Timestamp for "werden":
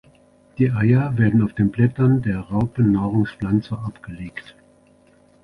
1.19-1.43